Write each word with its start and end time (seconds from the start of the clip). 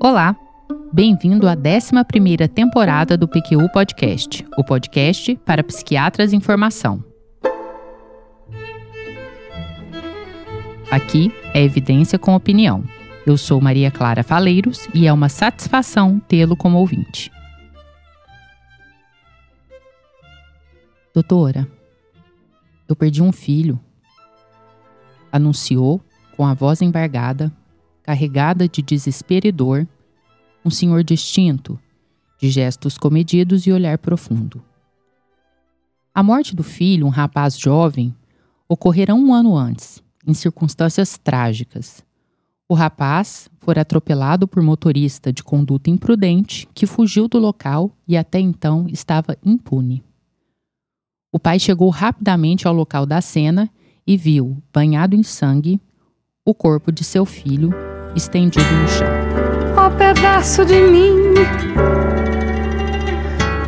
Olá, 0.00 0.34
bem-vindo 0.92 1.46
à 1.46 1.56
11ª 1.56 2.48
temporada 2.48 3.16
do 3.16 3.28
PQU 3.28 3.68
Podcast, 3.72 4.44
o 4.58 4.64
podcast 4.64 5.36
para 5.46 5.62
psiquiatras 5.62 6.32
em 6.32 6.40
formação. 6.40 7.04
Aqui 10.90 11.32
é 11.54 11.62
evidência 11.62 12.18
com 12.18 12.34
opinião. 12.34 12.82
Eu 13.24 13.38
sou 13.38 13.60
Maria 13.60 13.92
Clara 13.92 14.24
Faleiros 14.24 14.88
e 14.92 15.06
é 15.06 15.12
uma 15.12 15.28
satisfação 15.28 16.18
tê-lo 16.26 16.56
como 16.56 16.78
ouvinte. 16.78 17.30
Doutora, 21.14 21.68
eu 22.88 22.96
perdi 22.96 23.22
um 23.22 23.32
filho. 23.32 23.78
Anunciou, 25.30 26.00
com 26.34 26.46
a 26.46 26.54
voz 26.54 26.80
embargada, 26.80 27.52
carregada 28.02 28.66
de 28.66 28.80
desespero 28.80 29.46
e 29.46 29.52
dor, 29.52 29.86
um 30.64 30.70
senhor 30.70 31.04
distinto, 31.04 31.78
de 32.40 32.48
gestos 32.48 32.96
comedidos 32.96 33.66
e 33.66 33.72
olhar 33.72 33.98
profundo. 33.98 34.64
A 36.14 36.22
morte 36.22 36.56
do 36.56 36.62
filho, 36.62 37.06
um 37.06 37.10
rapaz 37.10 37.58
jovem, 37.58 38.14
ocorrera 38.66 39.14
um 39.14 39.34
ano 39.34 39.54
antes, 39.54 40.02
em 40.26 40.32
circunstâncias 40.32 41.18
trágicas. 41.18 42.02
O 42.66 42.72
rapaz 42.72 43.50
fora 43.58 43.82
atropelado 43.82 44.48
por 44.48 44.62
motorista 44.62 45.30
de 45.30 45.42
conduta 45.42 45.90
imprudente 45.90 46.66
que 46.72 46.86
fugiu 46.86 47.28
do 47.28 47.38
local 47.38 47.94
e 48.08 48.16
até 48.16 48.40
então 48.40 48.86
estava 48.88 49.36
impune. 49.44 50.02
O 51.34 51.38
pai 51.38 51.58
chegou 51.58 51.88
rapidamente 51.88 52.68
ao 52.68 52.74
local 52.74 53.06
da 53.06 53.22
cena 53.22 53.70
e 54.06 54.18
viu, 54.18 54.62
banhado 54.70 55.16
em 55.16 55.22
sangue, 55.22 55.80
o 56.44 56.52
corpo 56.52 56.92
de 56.92 57.02
seu 57.02 57.24
filho 57.24 57.70
estendido 58.14 58.70
no 58.70 58.86
chão. 58.86 59.08
Ó 59.74 59.86
oh, 59.86 59.90
pedaço 59.92 60.62
de 60.66 60.74
mim, 60.74 61.32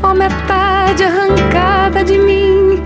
ó 0.02 0.10
oh, 0.10 0.14
metade 0.14 1.04
arrancada 1.04 2.04
de 2.04 2.18
mim, 2.18 2.82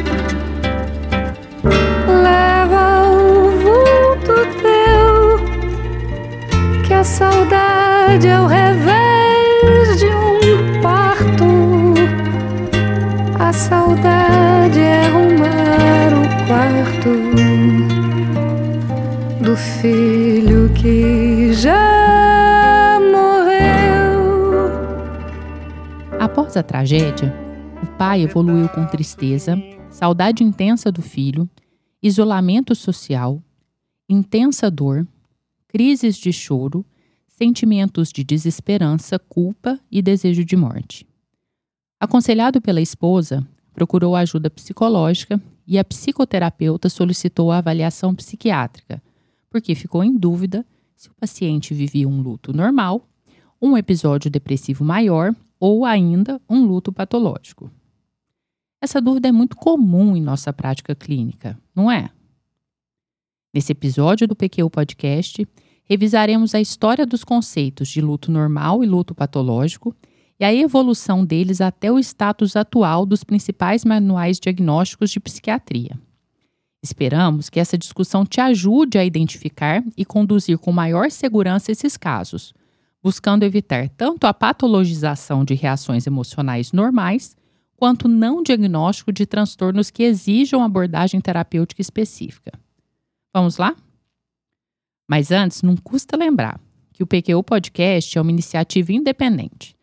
leva 2.23 3.11
o 3.11 3.51
vulto 3.59 4.35
teu, 4.63 5.41
que 6.87 6.95
a 6.95 7.03
saudade 7.03 8.29
é 8.29 8.41
o 8.41 8.47
revés 8.47 8.98
saudade 13.59 14.79
é 14.79 15.07
arrumar 15.07 16.13
o 16.15 16.47
quarto 16.47 17.11
do 19.45 19.57
filho 19.57 20.73
que 20.75 21.53
já 21.55 23.01
morreu. 23.01 24.71
Após 26.21 26.57
a 26.57 26.63
tragédia, 26.63 27.35
o 27.83 27.87
pai 27.99 28.23
evoluiu 28.23 28.69
com 28.69 28.87
tristeza, 28.87 29.61
saudade 29.91 30.45
intensa 30.45 30.93
do 30.93 31.03
filho, 31.03 31.51
isolamento 32.01 32.77
social, 32.77 33.43
intensa 34.09 34.71
dor, 34.71 35.05
crises 35.67 36.17
de 36.17 36.33
choro, 36.33 36.87
sentimentos 37.27 38.13
de 38.13 38.23
desesperança, 38.23 39.19
culpa 39.19 39.81
e 39.91 40.01
desejo 40.01 40.45
de 40.45 40.55
morte. 40.55 41.08
Aconselhado 42.01 42.61
pela 42.61 42.81
esposa, 42.81 43.47
procurou 43.75 44.15
ajuda 44.15 44.49
psicológica 44.49 45.41
e 45.67 45.79
a 45.79 45.85
psicoterapeuta 45.85 46.89
solicitou 46.89 47.51
a 47.51 47.59
avaliação 47.59 48.15
psiquiátrica, 48.15 49.03
porque 49.51 49.75
ficou 49.75 50.05
em 50.05 50.17
dúvida 50.17 50.65
se 50.95 51.09
o 51.09 51.15
paciente 51.15 51.75
vivia 51.75 52.09
um 52.09 52.21
luto 52.21 52.53
normal, 52.53 53.07
um 53.61 53.77
episódio 53.77 54.31
depressivo 54.31 54.85
maior 54.85 55.35
ou 55.59 55.85
ainda 55.85 56.41
um 56.49 56.65
luto 56.65 56.93
patológico. 56.93 57.71
Essa 58.81 59.01
dúvida 59.01 59.29
é 59.29 59.33
muito 59.33 59.57
comum 59.57 60.17
em 60.17 60.23
nossa 60.23 60.53
prática 60.53 60.95
clínica, 60.95 61.59
não 61.75 61.91
é? 61.91 62.11
Nesse 63.53 63.73
episódio 63.73 64.29
do 64.29 64.37
PQ 64.37 64.71
Podcast, 64.71 65.49
revisaremos 65.85 66.55
a 66.55 66.61
história 66.61 67.05
dos 67.05 67.25
conceitos 67.25 67.89
de 67.89 68.01
luto 68.01 68.31
normal 68.31 68.85
e 68.85 68.87
luto 68.87 69.17
patológico 69.17 69.97
e 70.41 70.45
a 70.45 70.55
evolução 70.55 71.25
deles 71.25 71.61
até 71.61 71.91
o 71.91 71.99
status 71.99 72.55
atual 72.55 73.05
dos 73.05 73.25
principais 73.25 73.85
manuais 73.85 74.39
diagnósticos 74.39 75.11
de 75.11 75.19
psiquiatria. 75.19 75.99
Esperamos 76.83 77.51
que 77.51 77.59
essa 77.59 77.77
discussão 77.77 78.25
te 78.25 78.41
ajude 78.41 78.99
a 78.99 79.05
identificar 79.05 79.83
e 79.97 80.05
conduzir 80.05 80.59
com 80.59 80.71
maior 80.71 81.11
segurança 81.11 81.73
esses 81.73 81.97
casos, 81.97 82.55
buscando 83.03 83.43
evitar 83.43 83.89
tanto 83.91 84.27
a 84.27 84.35
patologização 84.35 85.45
de 85.45 85.55
reações 85.55 86.07
emocionais 86.07 86.73
normais, 86.73 87.37
quanto 87.75 88.09
não 88.09 88.43
diagnóstico 88.43 89.13
de 89.13 89.27
transtornos 89.27 89.91
que 89.91 90.03
exijam 90.03 90.63
abordagem 90.63 91.21
terapêutica 91.21 91.81
específica. 91.81 92.53
Vamos 93.35 93.57
lá? 93.57 93.75
Mas 95.09 95.31
antes, 95.31 95.63
não 95.63 95.77
custa 95.77 96.17
lembrar 96.17 96.61
que 96.93 97.03
o 97.03 97.07
PQU 97.07 97.43
Podcast 97.43 98.19
é 98.19 98.21
uma 98.21 98.31
iniciativa 98.31 98.93
independente, 98.93 99.77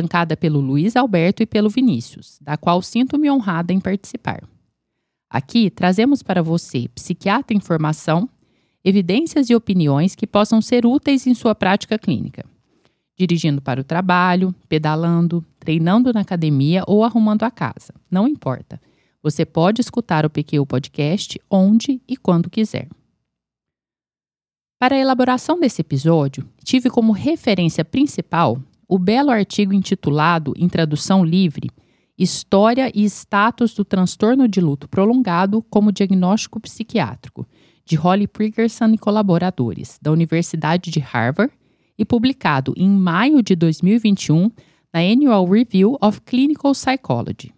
bancada 0.00 0.36
pelo 0.36 0.60
Luiz 0.60 0.94
Alberto 0.94 1.42
e 1.42 1.46
pelo 1.46 1.68
Vinícius, 1.68 2.38
da 2.40 2.56
qual 2.56 2.80
sinto-me 2.80 3.28
honrada 3.28 3.72
em 3.72 3.80
participar. 3.80 4.42
Aqui 5.28 5.68
trazemos 5.68 6.22
para 6.22 6.42
você, 6.42 6.88
psiquiatra 6.94 7.56
em 7.56 7.60
formação, 7.60 8.28
evidências 8.84 9.50
e 9.50 9.54
opiniões 9.54 10.14
que 10.14 10.26
possam 10.26 10.62
ser 10.62 10.86
úteis 10.86 11.26
em 11.26 11.34
sua 11.34 11.54
prática 11.54 11.98
clínica, 11.98 12.44
dirigindo 13.18 13.60
para 13.60 13.80
o 13.80 13.84
trabalho, 13.84 14.54
pedalando, 14.68 15.44
treinando 15.58 16.12
na 16.12 16.20
academia 16.20 16.84
ou 16.86 17.04
arrumando 17.04 17.42
a 17.42 17.50
casa. 17.50 17.92
Não 18.08 18.28
importa. 18.28 18.80
Você 19.20 19.44
pode 19.44 19.80
escutar 19.80 20.24
o 20.24 20.30
PQ 20.30 20.64
Podcast 20.64 21.40
onde 21.50 22.00
e 22.06 22.16
quando 22.16 22.48
quiser. 22.48 22.88
Para 24.78 24.94
a 24.94 24.98
elaboração 24.98 25.58
desse 25.58 25.80
episódio, 25.80 26.48
tive 26.62 26.88
como 26.88 27.10
referência 27.10 27.84
principal 27.84 28.62
o 28.88 28.98
belo 28.98 29.30
artigo 29.30 29.74
intitulado, 29.74 30.54
em 30.56 30.68
tradução 30.68 31.22
livre, 31.22 31.68
História 32.16 32.90
e 32.94 33.04
Status 33.04 33.74
do 33.74 33.84
Transtorno 33.84 34.48
de 34.48 34.60
Luto 34.60 34.88
Prolongado 34.88 35.62
como 35.70 35.92
Diagnóstico 35.92 36.58
Psiquiátrico, 36.58 37.46
de 37.84 37.94
Holly 37.94 38.26
Priggerson 38.26 38.88
e 38.88 38.98
colaboradores, 38.98 39.98
da 40.02 40.10
Universidade 40.10 40.90
de 40.90 41.00
Harvard, 41.00 41.52
e 41.96 42.04
publicado 42.04 42.72
em 42.76 42.88
maio 42.88 43.42
de 43.42 43.54
2021 43.54 44.50
na 44.92 45.00
Annual 45.00 45.44
Review 45.44 45.98
of 46.00 46.20
Clinical 46.22 46.72
Psychology. 46.72 47.52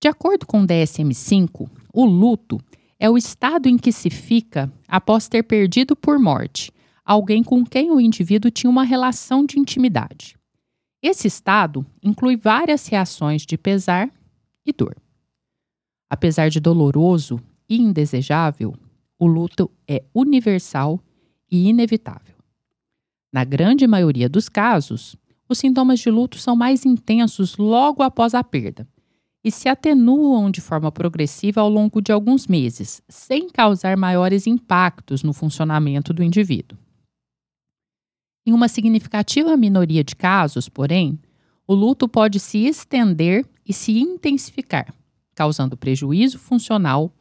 De 0.00 0.08
acordo 0.08 0.46
com 0.46 0.62
o 0.62 0.66
DSM-5, 0.66 1.68
o 1.92 2.04
luto 2.04 2.58
é 2.98 3.10
o 3.10 3.18
estado 3.18 3.68
em 3.68 3.76
que 3.76 3.92
se 3.92 4.08
fica 4.10 4.72
após 4.88 5.28
ter 5.28 5.42
perdido 5.42 5.94
por 5.94 6.18
morte 6.18 6.72
alguém 7.12 7.42
com 7.42 7.64
quem 7.64 7.90
o 7.90 8.00
indivíduo 8.00 8.50
tinha 8.50 8.70
uma 8.70 8.84
relação 8.84 9.44
de 9.44 9.58
intimidade. 9.58 10.36
Esse 11.02 11.28
estado 11.28 11.84
inclui 12.02 12.36
várias 12.36 12.86
reações 12.86 13.44
de 13.44 13.58
pesar 13.58 14.10
e 14.64 14.72
dor. 14.72 14.96
Apesar 16.08 16.48
de 16.48 16.60
doloroso 16.60 17.40
e 17.68 17.80
indesejável, 17.80 18.74
o 19.18 19.26
luto 19.26 19.70
é 19.88 20.04
universal 20.14 21.00
e 21.50 21.68
inevitável. 21.68 22.36
Na 23.32 23.44
grande 23.44 23.86
maioria 23.86 24.28
dos 24.28 24.48
casos, 24.48 25.16
os 25.48 25.58
sintomas 25.58 26.00
de 26.00 26.10
luto 26.10 26.38
são 26.38 26.54
mais 26.54 26.84
intensos 26.86 27.56
logo 27.56 28.02
após 28.02 28.34
a 28.34 28.44
perda 28.44 28.86
e 29.44 29.50
se 29.50 29.68
atenuam 29.68 30.50
de 30.50 30.60
forma 30.60 30.92
progressiva 30.92 31.60
ao 31.60 31.68
longo 31.68 32.00
de 32.00 32.12
alguns 32.12 32.46
meses, 32.46 33.02
sem 33.08 33.48
causar 33.48 33.96
maiores 33.96 34.46
impactos 34.46 35.22
no 35.22 35.32
funcionamento 35.32 36.12
do 36.12 36.22
indivíduo. 36.22 36.78
Em 38.44 38.52
uma 38.52 38.68
significativa 38.68 39.56
minoria 39.56 40.02
de 40.02 40.16
casos, 40.16 40.68
porém, 40.68 41.18
o 41.66 41.74
luto 41.74 42.08
pode 42.08 42.40
se 42.40 42.66
estender 42.66 43.46
e 43.64 43.72
se 43.72 44.00
intensificar, 44.00 44.92
causando 45.34 45.76
prejuízo 45.76 46.38
funcional, 46.38 47.12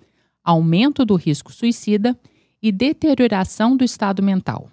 aumento 0.44 1.06
do 1.06 1.15
risco 1.15 1.53
suicida 1.53 2.19
e 2.62 2.71
deterioração 2.71 3.77
do 3.77 3.83
estado 3.83 4.23
mental. 4.23 4.69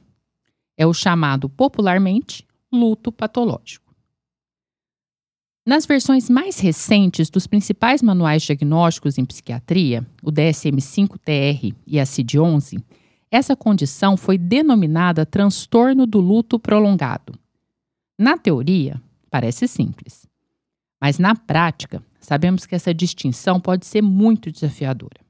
É 0.76 0.86
o 0.86 0.94
chamado 0.94 1.48
popularmente 1.48 2.46
luto 2.72 3.12
patológico. 3.12 3.94
Nas 5.66 5.84
versões 5.84 6.30
mais 6.30 6.58
recentes 6.58 7.28
dos 7.28 7.46
principais 7.46 8.00
manuais 8.00 8.42
diagnósticos 8.42 9.18
em 9.18 9.24
psiquiatria, 9.26 10.06
o 10.22 10.32
DSM-5-TR 10.32 11.74
e 11.86 12.00
a 12.00 12.04
CID-11, 12.04 12.82
essa 13.30 13.54
condição 13.54 14.16
foi 14.16 14.38
denominada 14.38 15.26
transtorno 15.26 16.06
do 16.06 16.20
luto 16.20 16.58
prolongado. 16.58 17.34
Na 18.18 18.36
teoria, 18.36 19.00
parece 19.30 19.68
simples. 19.68 20.26
Mas 21.00 21.18
na 21.18 21.34
prática, 21.34 22.02
sabemos 22.20 22.66
que 22.66 22.74
essa 22.74 22.92
distinção 22.92 23.60
pode 23.60 23.86
ser 23.86 24.02
muito 24.02 24.50
desafiadora. 24.50 25.20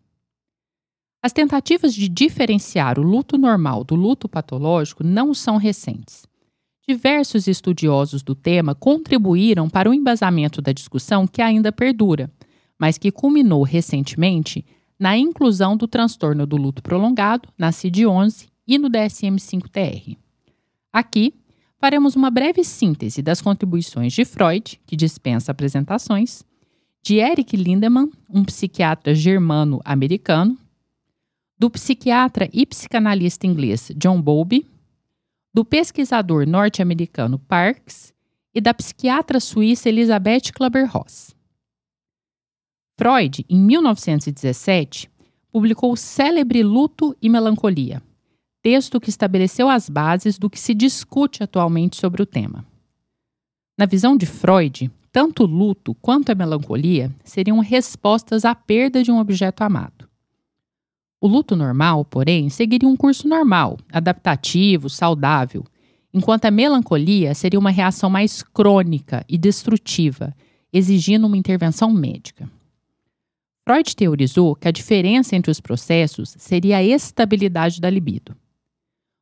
As 1.23 1.33
tentativas 1.33 1.93
de 1.95 2.09
diferenciar 2.09 2.99
o 2.99 3.03
luto 3.03 3.37
normal 3.37 3.83
do 3.83 3.97
luto 3.97 4.29
patológico 4.29 5.03
não 5.03 5.35
são 5.35 5.57
recentes. 5.57 6.27
Diversos 6.89 7.47
estudiosos 7.47 8.23
do 8.23 8.35
tema 8.35 8.75
contribuíram 8.75 9.69
para 9.69 9.91
o 9.91 9.95
embasamento 9.95 10.63
da 10.63 10.73
discussão 10.73 11.27
que 11.27 11.43
ainda 11.43 11.73
perdura, 11.73 12.31
mas 12.79 12.97
que 12.97 13.11
culminou 13.11 13.63
recentemente 13.63 14.65
na 14.99 15.17
inclusão 15.17 15.77
do 15.77 15.87
transtorno 15.87 16.47
do 16.47 16.57
luto 16.57 16.83
prolongado 16.83 17.49
na 17.57 17.71
CID-11 17.71 18.49
e 18.67 18.79
no 18.79 18.91
DSM-5-TR. 18.91 20.17
Aqui, 20.93 21.35
faremos 21.79 22.17
uma 22.17 22.31
breve 22.31 22.65
síntese 22.65 23.23
das 23.23 23.41
contribuições 23.41 24.13
de 24.13 24.25
Freud, 24.25 24.81
que 24.85 24.97
dispensa 24.97 25.53
apresentações, 25.53 26.43
de 27.03 27.17
Eric 27.17 27.57
Lindemann, 27.57 28.11
um 28.29 28.45
psiquiatra 28.45 29.15
germano-americano, 29.15 30.59
do 31.59 31.71
psiquiatra 31.71 32.49
e 32.53 32.67
psicanalista 32.67 33.47
inglês 33.47 33.91
John 33.97 34.21
Bowlby, 34.21 34.67
do 35.55 35.65
pesquisador 35.65 36.47
norte-americano 36.47 37.39
Parks 37.39 38.13
e 38.55 38.61
da 38.61 38.75
psiquiatra 38.75 39.41
suíça 39.41 39.89
Elizabeth 39.89 40.53
Klaber-Ross. 40.53 41.38
Freud, 42.99 43.47
em 43.49 43.61
1917, 43.61 45.09
publicou 45.53 45.93
o 45.93 45.97
célebre 45.97 46.65
Luto 46.65 47.17
e 47.23 47.29
Melancolia, 47.29 48.03
texto 48.61 49.01
que 49.01 49.09
estabeleceu 49.09 49.69
as 49.69 49.89
bases 49.89 50.37
do 50.37 50.51
que 50.51 50.59
se 50.59 50.75
discute 50.75 51.45
atualmente 51.45 51.97
sobre 51.97 52.21
o 52.21 52.27
tema. 52.27 52.67
Na 53.79 53.87
visão 53.87 54.17
de 54.17 54.27
Freud, 54.27 54.91
tanto 55.13 55.45
o 55.45 55.47
luto 55.47 55.95
quanto 56.03 56.33
a 56.33 56.35
melancolia 56.35 57.15
seriam 57.23 57.61
respostas 57.61 58.45
à 58.45 58.53
perda 58.53 59.01
de 59.01 59.13
um 59.13 59.21
objeto 59.21 59.63
amado. 59.63 60.09
O 61.21 61.29
luto 61.29 61.55
normal, 61.55 62.05
porém, 62.05 62.51
seguiria 62.51 62.89
um 62.89 62.97
curso 62.97 63.29
normal, 63.29 63.79
adaptativo, 63.93 64.91
saudável, 64.91 65.65
enquanto 66.13 66.47
a 66.47 66.51
melancolia 66.51 67.33
seria 67.33 67.61
uma 67.61 67.71
reação 67.71 68.11
mais 68.11 68.43
crônica 68.43 69.25
e 69.29 69.39
destrutiva, 69.39 70.35
exigindo 70.73 71.29
uma 71.29 71.37
intervenção 71.37 71.93
médica. 71.93 72.58
Freud 73.69 73.95
teorizou 73.95 74.57
que 74.57 74.67
a 74.67 74.71
diferença 74.71 75.37
entre 75.37 75.51
os 75.51 75.61
processos 75.61 76.35
seria 76.39 76.79
a 76.79 76.83
estabilidade 76.83 77.83
da 77.83 77.91
libido. 77.91 78.35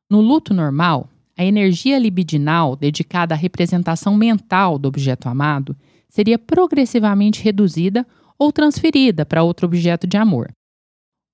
No 0.09 0.21
luto 0.21 0.53
normal, 0.53 1.09
a 1.37 1.43
energia 1.43 1.99
libidinal 1.99 2.73
dedicada 2.73 3.35
à 3.35 3.37
representação 3.37 4.15
mental 4.15 4.79
do 4.79 4.87
objeto 4.87 5.27
amado 5.27 5.75
seria 6.07 6.39
progressivamente 6.39 7.43
reduzida 7.43 8.07
ou 8.39 8.49
transferida 8.53 9.25
para 9.25 9.43
outro 9.43 9.65
objeto 9.65 10.07
de 10.07 10.15
amor, 10.15 10.49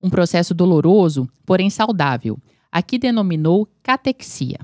um 0.02 0.10
processo 0.10 0.52
doloroso, 0.52 1.28
porém 1.46 1.70
saudável, 1.70 2.36
aqui 2.72 2.98
denominou 2.98 3.68
catexia. 3.80 4.58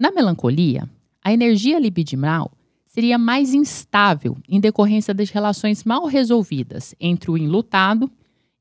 Na 0.00 0.10
melancolia, 0.10 0.90
a 1.22 1.32
energia 1.32 1.78
libidinal 1.78 2.50
seria 2.94 3.18
mais 3.18 3.52
instável 3.52 4.36
em 4.48 4.60
decorrência 4.60 5.12
das 5.12 5.28
relações 5.28 5.82
mal 5.82 6.06
resolvidas 6.06 6.94
entre 7.00 7.28
o 7.28 7.36
enlutado 7.36 8.08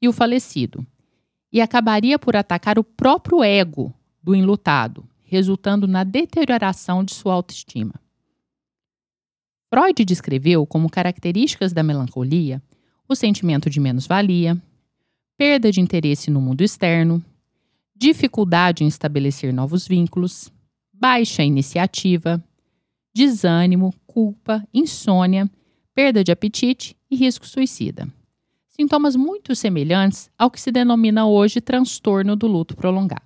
e 0.01 0.09
o 0.09 0.11
falecido, 0.11 0.83
e 1.51 1.61
acabaria 1.61 2.17
por 2.17 2.35
atacar 2.35 2.79
o 2.79 2.83
próprio 2.83 3.43
ego 3.43 3.93
do 4.23 4.33
enlutado, 4.33 5.07
resultando 5.23 5.87
na 5.87 6.03
deterioração 6.03 7.03
de 7.03 7.13
sua 7.13 7.35
autoestima. 7.35 7.93
Freud 9.69 10.03
descreveu 10.03 10.65
como 10.65 10.89
características 10.89 11.71
da 11.71 11.83
melancolia 11.83 12.59
o 13.07 13.13
sentimento 13.13 13.69
de 13.69 13.79
menos-valia, 13.79 14.59
perda 15.37 15.71
de 15.71 15.79
interesse 15.79 16.31
no 16.31 16.41
mundo 16.41 16.61
externo, 16.61 17.23
dificuldade 17.95 18.83
em 18.83 18.87
estabelecer 18.87 19.53
novos 19.53 19.87
vínculos, 19.87 20.51
baixa 20.91 21.43
iniciativa, 21.43 22.43
desânimo, 23.13 23.93
culpa, 24.07 24.67
insônia, 24.73 25.49
perda 25.93 26.23
de 26.23 26.31
apetite 26.31 26.97
e 27.09 27.15
risco 27.15 27.45
suicida. 27.45 28.07
Sintomas 28.67 29.15
muito 29.15 29.55
semelhantes 29.55 30.31
ao 30.37 30.49
que 30.49 30.59
se 30.59 30.71
denomina 30.71 31.27
hoje 31.27 31.61
transtorno 31.61 32.35
do 32.35 32.47
luto 32.47 32.75
prolongado. 32.75 33.21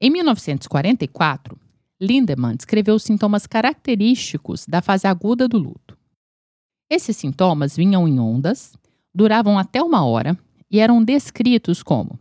Em 0.00 0.10
1944, 0.10 1.56
Lindemann 2.00 2.56
descreveu 2.56 2.96
os 2.96 3.04
sintomas 3.04 3.46
característicos 3.46 4.66
da 4.66 4.82
fase 4.82 5.06
aguda 5.06 5.46
do 5.46 5.56
luto. 5.56 5.96
Esses 6.90 7.16
sintomas 7.16 7.76
vinham 7.76 8.06
em 8.06 8.18
ondas 8.18 8.76
duravam 9.14 9.58
até 9.58 9.80
uma 9.80 10.04
hora 10.04 10.36
e 10.70 10.80
eram 10.80 11.02
descritos 11.02 11.82
como 11.82 12.18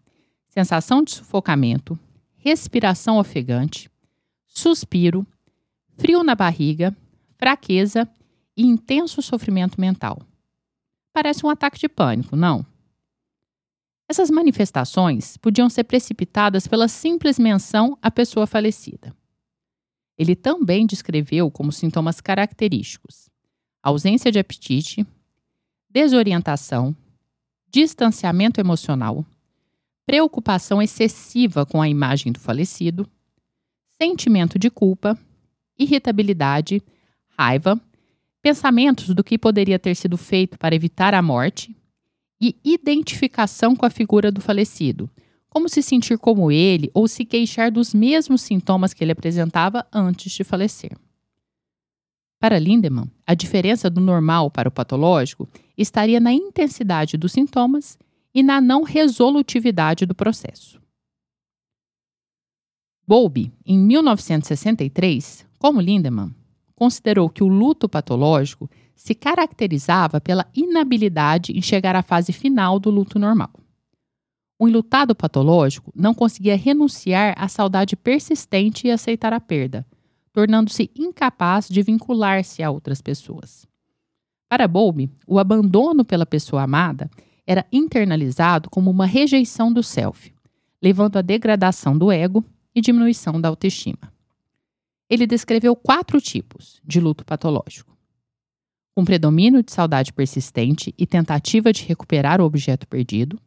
sensação 0.48 1.02
de 1.02 1.12
sufocamento, 1.12 1.98
respiração 2.38 3.18
ofegante, 3.18 3.90
suspiro, 4.54 5.26
frio 5.98 6.24
na 6.24 6.36
barriga, 6.36 6.96
fraqueza 7.38 8.08
e 8.56 8.66
intenso 8.66 9.22
sofrimento 9.22 9.80
mental. 9.80 10.22
Parece 11.12 11.46
um 11.46 11.50
ataque 11.50 11.80
de 11.80 11.90
pânico, 11.90 12.36
não? 12.36 12.66
Essas 14.08 14.30
manifestações 14.30 15.38
podiam 15.38 15.70
ser 15.70 15.86
precipitadas 15.86 16.68
pela 16.68 16.88
simples 16.88 17.40
menção 17.40 17.98
à 18.02 18.12
pessoa 18.12 18.46
falecida. 18.46 19.16
Ele 20.18 20.36
também 20.36 20.86
descreveu 20.86 21.50
como 21.50 21.72
sintomas 21.72 22.22
característicos 22.22 23.34
ausência 23.84 24.32
de 24.32 24.40
apetite, 24.40 25.06
desorientação, 25.90 26.96
distanciamento 27.70 28.62
emocional, 28.62 29.26
preocupação 30.06 30.82
excessiva 30.82 31.66
com 31.66 31.82
a 31.82 31.90
imagem 31.90 32.32
do 32.32 32.40
falecido, 32.40 33.06
sentimento 34.04 34.60
de 34.60 34.70
culpa, 34.70 35.18
irritabilidade, 35.80 36.84
raiva, 37.38 37.80
pensamentos 38.42 39.08
do 39.16 39.24
que 39.24 39.38
poderia 39.38 39.80
ter 39.80 39.96
sido 39.96 40.18
feito 40.18 40.58
para 40.60 40.76
evitar 40.76 41.14
a 41.14 41.22
morte 41.22 41.74
e 42.40 42.54
identificação 42.66 43.74
com 43.74 43.86
a 43.86 43.90
figura 43.90 44.30
do 44.30 44.42
falecido, 44.42 45.10
como 45.50 45.70
se 45.70 45.82
sentir 45.82 46.18
como 46.18 46.52
ele 46.52 46.92
ou 46.94 47.08
se 47.08 47.24
queixar 47.24 47.72
dos 47.72 47.94
mesmos 47.94 48.42
sintomas 48.42 48.94
que 48.94 49.02
ele 49.02 49.14
apresentava 49.14 49.88
antes 49.94 50.34
de 50.34 50.44
falecer. 50.44 50.98
Para 52.42 52.60
Lindemann, 52.60 53.10
a 53.26 53.34
diferença 53.34 53.90
do 53.90 54.02
normal 54.02 54.52
para 54.52 54.68
o 54.68 54.72
patológico 54.72 55.48
estaria 55.78 56.20
na 56.20 56.34
intensidade 56.34 57.16
dos 57.16 57.32
sintomas 57.32 57.98
e 58.36 58.44
na 58.44 58.60
não 58.60 58.84
resolutividade 58.84 60.06
do 60.06 60.14
processo. 60.14 60.83
Bowlby, 63.06 63.52
em 63.66 63.78
1963, 63.78 65.46
como 65.60 65.82
Lindemann, 65.82 66.34
considerou 66.74 67.30
que 67.30 67.44
o 67.44 67.48
luto 67.48 67.90
patológico 67.90 68.70
se 68.96 69.14
caracterizava 69.14 70.22
pela 70.22 70.48
inabilidade 70.56 71.52
em 71.52 71.62
chegar 71.62 71.96
à 71.98 72.02
fase 72.02 72.32
final 72.32 72.80
do 72.80 72.90
luto 72.90 73.20
normal. 73.20 73.52
O 74.58 74.70
enlutado 74.70 75.14
patológico 75.14 75.92
não 75.94 76.14
conseguia 76.14 76.56
renunciar 76.56 77.36
à 77.38 77.50
saudade 77.50 77.98
persistente 77.98 78.88
e 78.88 78.92
aceitar 78.92 79.34
a 79.34 79.40
perda, 79.40 79.86
tornando-se 80.32 80.90
incapaz 80.96 81.68
de 81.68 81.82
vincular-se 81.82 82.64
a 82.64 82.72
outras 82.72 83.02
pessoas. 83.02 83.68
Para 84.48 84.68
Bowlby, 84.68 85.12
o 85.28 85.40
abandono 85.40 86.06
pela 86.06 86.26
pessoa 86.26 86.64
amada 86.64 87.10
era 87.46 87.66
internalizado 87.72 88.70
como 88.70 88.90
uma 88.90 89.06
rejeição 89.06 89.74
do 89.74 89.84
self, 89.84 90.34
levando 90.82 91.18
à 91.18 91.22
degradação 91.22 91.98
do 91.98 92.10
ego 92.10 92.46
e 92.76 92.82
diminuição 92.82 93.40
da 93.40 93.50
autoestima. 93.50 94.14
Ele 95.10 95.28
descreveu 95.28 95.76
quatro 95.76 96.20
tipos 96.20 96.82
de 96.84 97.00
luto 97.00 97.24
patológico: 97.26 97.96
um 98.96 99.06
predomínio 99.06 99.62
de 99.64 99.72
saudade 99.72 100.14
persistente 100.14 100.94
e 100.98 101.06
tentativa 101.06 101.72
de 101.72 101.84
recuperar 101.84 102.42
o 102.42 102.46
objeto 102.46 102.88
perdido, 102.88 103.40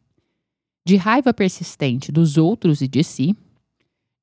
de 0.85 0.95
raiva 0.95 1.33
persistente 1.33 2.11
dos 2.11 2.37
outros 2.37 2.81
e 2.81 2.87
de 2.87 3.03
si, 3.03 3.35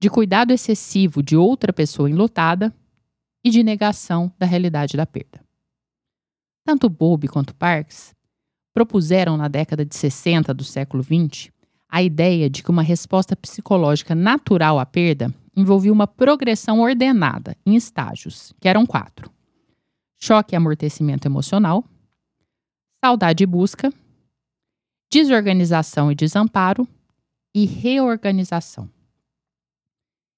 de 0.01 0.09
cuidado 0.09 0.53
excessivo 0.53 1.23
de 1.23 1.37
outra 1.37 1.73
pessoa 1.73 2.09
enlutada 2.09 2.75
e 3.43 3.51
de 3.51 3.63
negação 3.63 4.33
da 4.39 4.47
realidade 4.47 4.97
da 4.97 5.07
perda. 5.07 5.45
Tanto 6.65 6.89
Bowlby 6.89 7.29
quanto 7.29 7.55
Parks 7.55 8.15
propuseram 8.73 9.37
na 9.37 9.49
década 9.49 9.85
de 9.85 9.95
60 9.95 10.53
do 10.53 10.65
século 10.65 11.03
XX 11.03 11.54
a 11.95 12.03
ideia 12.03 12.51
de 12.51 12.61
que 12.61 12.73
uma 12.73 12.83
resposta 12.83 13.37
psicológica 13.37 14.17
natural 14.17 14.81
à 14.81 14.85
perda 14.85 15.33
envolvia 15.57 15.93
uma 15.93 16.09
progressão 16.09 16.81
ordenada 16.81 17.57
em 17.65 17.77
estágios, 17.77 18.53
que 18.61 18.69
eram 18.69 18.85
quatro: 18.85 19.31
choque 20.21 20.55
e 20.55 20.57
amortecimento 20.57 21.29
emocional, 21.29 21.85
saudade 23.01 23.45
e 23.45 23.47
busca, 23.47 23.93
desorganização 25.09 26.11
e 26.11 26.17
desamparo 26.17 26.85
e 27.55 27.65
reorganização. 27.65 28.91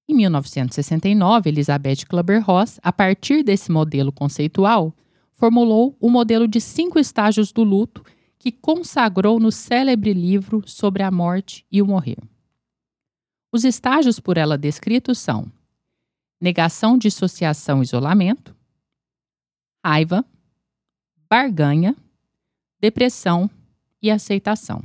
Em 0.07 0.13
1969, 0.13 1.49
Elizabeth 1.49 2.05
Kluber-Ross, 2.07 2.79
a 2.83 2.93
partir 2.93 3.41
desse 3.41 3.71
modelo 3.71 4.11
conceitual, 4.11 4.93
formulou 5.33 5.97
o 5.99 6.07
modelo 6.07 6.47
de 6.47 6.61
cinco 6.61 6.99
estágios 6.99 7.51
do 7.51 7.63
luto 7.63 8.03
que 8.39 8.51
consagrou 8.51 9.39
no 9.39 9.51
célebre 9.51 10.13
livro 10.13 10.63
Sobre 10.67 11.03
a 11.03 11.11
Morte 11.11 11.65
e 11.71 11.81
o 11.81 11.87
Morrer. 11.87 12.17
Os 13.51 13.63
estágios 13.63 14.19
por 14.19 14.37
ela 14.37 14.57
descritos 14.57 15.17
são 15.17 15.51
negação, 16.39 16.97
dissociação, 16.97 17.81
isolamento, 17.81 18.55
raiva, 19.83 20.23
barganha, 21.29 21.95
depressão 22.79 23.49
e 24.01 24.11
aceitação. 24.11 24.83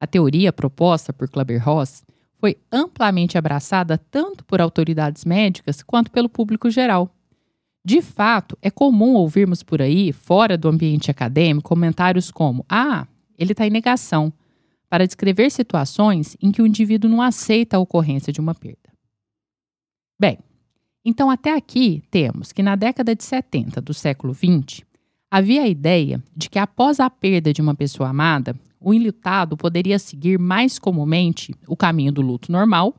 A 0.00 0.06
teoria 0.06 0.52
proposta 0.52 1.12
por 1.12 1.28
Kleber-Ross 1.28 2.04
foi 2.38 2.58
amplamente 2.70 3.38
abraçada 3.38 3.96
tanto 3.96 4.44
por 4.44 4.60
autoridades 4.60 5.24
médicas 5.24 5.82
quanto 5.82 6.10
pelo 6.10 6.28
público 6.28 6.70
geral. 6.70 7.14
De 7.84 8.00
fato, 8.00 8.56
é 8.62 8.70
comum 8.70 9.14
ouvirmos 9.14 9.62
por 9.62 9.82
aí, 9.82 10.12
fora 10.12 10.56
do 10.56 10.68
ambiente 10.68 11.10
acadêmico, 11.10 11.68
comentários 11.68 12.30
como: 12.30 12.64
ah, 12.68 13.06
ele 13.36 13.52
está 13.52 13.66
em 13.66 13.70
negação, 13.70 14.32
para 14.88 15.06
descrever 15.06 15.50
situações 15.50 16.36
em 16.40 16.52
que 16.52 16.62
o 16.62 16.66
indivíduo 16.66 17.10
não 17.10 17.20
aceita 17.20 17.76
a 17.76 17.80
ocorrência 17.80 18.32
de 18.32 18.40
uma 18.40 18.54
perda. 18.54 18.78
Bem, 20.18 20.38
então 21.04 21.28
até 21.28 21.56
aqui 21.56 22.04
temos 22.08 22.52
que 22.52 22.62
na 22.62 22.76
década 22.76 23.16
de 23.16 23.24
70 23.24 23.80
do 23.80 23.92
século 23.92 24.32
20, 24.32 24.86
havia 25.28 25.62
a 25.62 25.68
ideia 25.68 26.22
de 26.36 26.48
que 26.48 26.60
após 26.60 27.00
a 27.00 27.10
perda 27.10 27.52
de 27.52 27.60
uma 27.60 27.74
pessoa 27.74 28.10
amada, 28.10 28.54
o 28.80 28.94
enlutado 28.94 29.56
poderia 29.56 29.98
seguir 29.98 30.38
mais 30.38 30.78
comumente 30.78 31.52
o 31.66 31.76
caminho 31.76 32.12
do 32.12 32.22
luto 32.22 32.52
normal, 32.52 32.94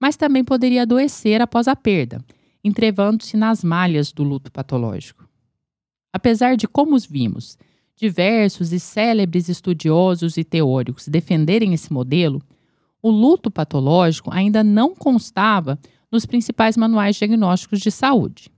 mas 0.00 0.16
também 0.16 0.42
poderia 0.42 0.82
adoecer 0.82 1.42
após 1.42 1.68
a 1.68 1.76
perda 1.76 2.24
entrevando-se 2.64 3.36
nas 3.36 3.62
malhas 3.62 4.10
do 4.10 4.24
luto 4.24 4.50
patológico. 4.50 5.28
Apesar 6.12 6.56
de, 6.56 6.66
como 6.66 6.96
os 6.96 7.04
vimos, 7.04 7.58
diversos 7.94 8.72
e 8.72 8.80
célebres 8.80 9.48
estudiosos 9.48 10.36
e 10.36 10.42
teóricos 10.42 11.06
defenderem 11.06 11.74
esse 11.74 11.92
modelo, 11.92 12.42
o 13.02 13.10
luto 13.10 13.50
patológico 13.50 14.30
ainda 14.32 14.64
não 14.64 14.94
constava 14.94 15.78
nos 16.10 16.24
principais 16.24 16.76
manuais 16.76 17.16
diagnósticos 17.16 17.80
de 17.80 17.90
saúde. 17.90 18.50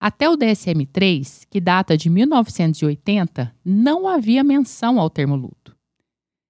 Até 0.00 0.28
o 0.28 0.36
DSM-3, 0.36 1.44
que 1.48 1.60
data 1.60 1.96
de 1.96 2.10
1980, 2.10 3.54
não 3.64 4.08
havia 4.08 4.42
menção 4.42 4.98
ao 4.98 5.08
termo 5.08 5.36
luto. 5.36 5.76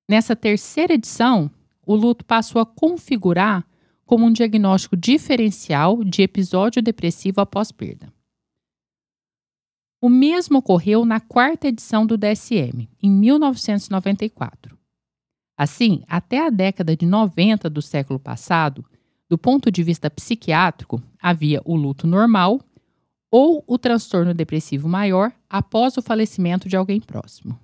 Nessa 0.08 0.34
terceira 0.34 0.94
edição, 0.94 1.50
o 1.86 1.94
luto 1.94 2.24
passou 2.24 2.62
a 2.62 2.66
configurar 2.66 3.66
como 4.06 4.26
um 4.26 4.32
diagnóstico 4.32 4.96
diferencial 4.96 6.02
de 6.04 6.22
episódio 6.22 6.82
depressivo 6.82 7.40
após 7.40 7.72
perda. 7.72 8.12
O 10.00 10.08
mesmo 10.08 10.58
ocorreu 10.58 11.04
na 11.04 11.20
quarta 11.20 11.68
edição 11.68 12.04
do 12.04 12.16
DSM, 12.16 12.88
em 13.00 13.10
1994. 13.10 14.76
Assim, 15.56 16.02
até 16.08 16.44
a 16.44 16.50
década 16.50 16.96
de 16.96 17.06
90 17.06 17.70
do 17.70 17.80
século 17.80 18.18
passado, 18.18 18.84
do 19.28 19.38
ponto 19.38 19.70
de 19.70 19.82
vista 19.82 20.10
psiquiátrico, 20.10 21.00
havia 21.20 21.62
o 21.64 21.76
luto 21.76 22.06
normal 22.06 22.60
ou 23.30 23.62
o 23.66 23.78
transtorno 23.78 24.34
depressivo 24.34 24.88
maior 24.88 25.32
após 25.48 25.96
o 25.96 26.02
falecimento 26.02 26.68
de 26.68 26.76
alguém 26.76 27.00
próximo. 27.00 27.58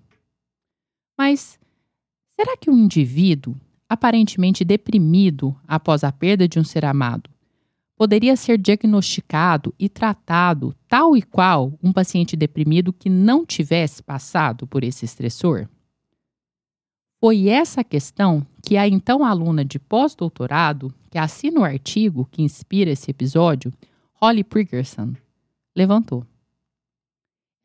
Mas 1.18 1.58
será 2.38 2.56
que 2.56 2.70
um 2.70 2.78
indivíduo 2.78 3.54
aparentemente 3.88 4.64
deprimido 4.64 5.56
após 5.66 6.04
a 6.04 6.12
perda 6.12 6.46
de 6.46 6.58
um 6.58 6.64
ser 6.64 6.84
amado, 6.84 7.30
poderia 7.96 8.36
ser 8.36 8.58
diagnosticado 8.58 9.74
e 9.78 9.88
tratado 9.88 10.74
tal 10.86 11.16
e 11.16 11.22
qual 11.22 11.72
um 11.82 11.92
paciente 11.92 12.36
deprimido 12.36 12.92
que 12.92 13.08
não 13.08 13.44
tivesse 13.44 14.02
passado 14.02 14.66
por 14.66 14.84
esse 14.84 15.04
estressor? 15.04 15.66
Foi 17.20 17.48
essa 17.48 17.82
questão 17.82 18.46
que 18.64 18.76
a 18.76 18.86
então 18.86 19.24
aluna 19.24 19.64
de 19.64 19.78
pós-doutorado, 19.80 20.94
que 21.10 21.18
assina 21.18 21.60
o 21.60 21.64
artigo 21.64 22.28
que 22.30 22.42
inspira 22.42 22.90
esse 22.90 23.10
episódio, 23.10 23.72
Holly 24.12 24.44
Priggerson, 24.44 25.14
levantou. 25.74 26.24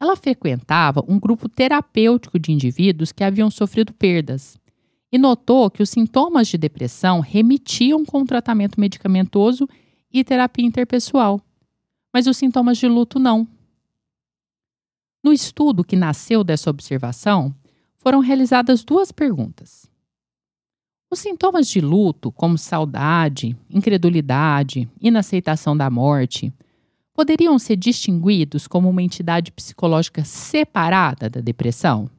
Ela 0.02 0.16
frequentava 0.16 1.04
um 1.08 1.20
grupo 1.20 1.48
terapêutico 1.48 2.40
de 2.40 2.52
indivíduos 2.52 3.12
que 3.12 3.24
haviam 3.24 3.52
sofrido 3.52 3.94
perdas 3.94 4.58
e 5.14 5.18
notou 5.20 5.70
que 5.70 5.84
os 5.84 5.92
sintomas 5.92 6.48
de 6.48 6.58
depressão 6.58 7.20
remitiam 7.20 8.04
com 8.04 8.26
tratamento 8.26 8.82
medicamentoso 8.82 9.70
e 10.12 10.24
terapia 10.24 10.66
interpessoal, 10.66 11.40
mas 12.12 12.26
os 12.26 12.36
sintomas 12.36 12.80
de 12.80 12.88
luto 12.88 13.20
não. 13.20 13.48
No 15.24 15.32
estudo 15.32 15.84
que 15.84 15.96
nasceu 15.96 16.44
dessa 16.44 16.72
observação, 16.72 17.54
foram 17.96 18.22
realizadas 18.22 18.84
duas 18.84 19.12
perguntas. 19.12 19.88
Os 21.12 21.20
sintomas 21.20 21.68
de 21.68 21.80
luto, 21.80 22.32
como 22.32 22.58
saudade, 22.58 23.56
incredulidade, 23.70 24.90
inaceitação 25.00 25.78
da 25.78 25.92
morte, 25.92 26.52
poderiam 27.14 27.60
ser 27.60 27.76
distinguidos 27.76 28.68
como 28.68 28.90
uma 28.90 29.04
entidade 29.04 29.52
psicológica 29.52 30.26
separada 30.26 31.30
da 31.30 31.40
depressão? 31.40 32.10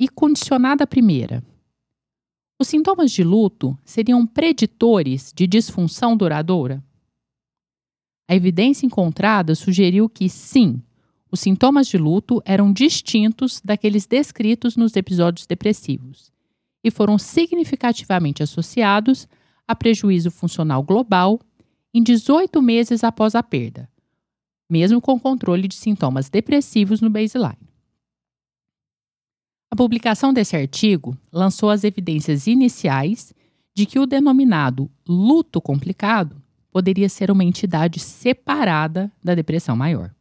E 0.00 0.08
condicionada 0.08 0.84
à 0.84 0.86
primeira. 0.86 1.44
Os 2.58 2.68
sintomas 2.68 3.12
de 3.12 3.22
luto 3.22 3.78
seriam 3.84 4.26
preditores 4.26 5.30
de 5.36 5.46
disfunção 5.46 6.16
duradoura? 6.16 6.82
A 8.26 8.34
evidência 8.34 8.86
encontrada 8.86 9.54
sugeriu 9.54 10.08
que 10.08 10.28
sim, 10.30 10.82
os 11.30 11.40
sintomas 11.40 11.86
de 11.86 11.98
luto 11.98 12.42
eram 12.46 12.72
distintos 12.72 13.60
daqueles 13.62 14.06
descritos 14.06 14.74
nos 14.74 14.96
episódios 14.96 15.46
depressivos 15.46 16.32
e 16.82 16.90
foram 16.90 17.18
significativamente 17.18 18.42
associados 18.42 19.28
a 19.68 19.76
prejuízo 19.76 20.30
funcional 20.30 20.82
global 20.82 21.38
em 21.92 22.02
18 22.02 22.62
meses 22.62 23.04
após 23.04 23.34
a 23.34 23.42
perda, 23.42 23.88
mesmo 24.68 25.00
com 25.00 25.20
controle 25.20 25.68
de 25.68 25.74
sintomas 25.74 26.30
depressivos 26.30 27.00
no 27.00 27.10
baseline. 27.10 27.69
A 29.70 29.76
publicação 29.76 30.32
desse 30.32 30.56
artigo 30.56 31.16
lançou 31.30 31.70
as 31.70 31.84
evidências 31.84 32.48
iniciais 32.48 33.32
de 33.72 33.86
que 33.86 34.00
o 34.00 34.06
denominado 34.06 34.90
luto 35.06 35.60
complicado 35.60 36.42
poderia 36.72 37.08
ser 37.08 37.30
uma 37.30 37.44
entidade 37.44 38.00
separada 38.00 39.12
da 39.22 39.32
depressão 39.32 39.76
maior. 39.76 40.12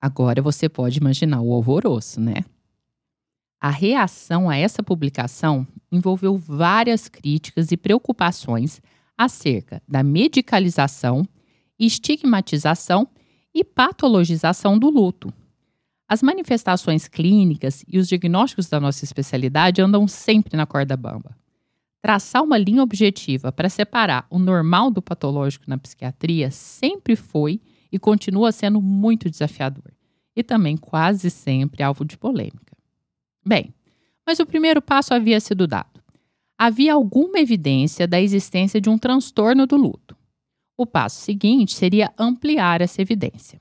Agora 0.00 0.42
você 0.42 0.68
pode 0.68 0.98
imaginar 0.98 1.40
o 1.40 1.52
alvoroço, 1.52 2.20
né? 2.20 2.44
A 3.58 3.70
reação 3.70 4.48
a 4.50 4.56
essa 4.56 4.82
publicação 4.82 5.66
envolveu 5.90 6.36
várias 6.36 7.08
críticas 7.08 7.72
e 7.72 7.76
preocupações 7.76 8.82
acerca 9.16 9.82
da 9.88 10.02
medicalização, 10.02 11.26
estigmatização 11.78 13.08
e 13.52 13.64
patologização 13.64 14.78
do 14.78 14.90
luto, 14.90 15.32
as 16.08 16.22
manifestações 16.22 17.06
clínicas 17.06 17.84
e 17.86 17.98
os 17.98 18.08
diagnósticos 18.08 18.68
da 18.68 18.80
nossa 18.80 19.04
especialidade 19.04 19.82
andam 19.82 20.08
sempre 20.08 20.56
na 20.56 20.64
corda 20.64 20.96
bamba. 20.96 21.36
Traçar 22.00 22.42
uma 22.42 22.56
linha 22.56 22.82
objetiva 22.82 23.52
para 23.52 23.68
separar 23.68 24.26
o 24.30 24.38
normal 24.38 24.90
do 24.90 25.02
patológico 25.02 25.66
na 25.68 25.76
psiquiatria 25.76 26.50
sempre 26.50 27.14
foi 27.14 27.60
e 27.92 27.98
continua 27.98 28.52
sendo 28.52 28.80
muito 28.80 29.28
desafiador, 29.28 29.92
e 30.34 30.42
também 30.42 30.76
quase 30.76 31.28
sempre 31.28 31.82
alvo 31.82 32.04
de 32.04 32.16
polêmica. 32.16 32.76
Bem, 33.46 33.74
mas 34.26 34.38
o 34.38 34.46
primeiro 34.46 34.80
passo 34.80 35.12
havia 35.12 35.40
sido 35.40 35.66
dado. 35.66 36.02
Havia 36.56 36.94
alguma 36.94 37.38
evidência 37.38 38.06
da 38.06 38.20
existência 38.20 38.80
de 38.80 38.88
um 38.88 38.96
transtorno 38.96 39.66
do 39.66 39.76
luto. 39.76 40.16
O 40.76 40.86
passo 40.86 41.20
seguinte 41.20 41.74
seria 41.74 42.12
ampliar 42.18 42.80
essa 42.80 43.02
evidência. 43.02 43.60